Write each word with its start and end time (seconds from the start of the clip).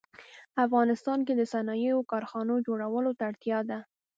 افغانستان 0.65 1.19
کې 1.27 1.33
د 1.35 1.41
صنایعو 1.53 1.95
او 2.03 2.07
کارخانو 2.11 2.63
جوړولو 2.67 3.11
ته 3.17 3.23
اړتیا 3.29 3.59
ده 3.69 3.79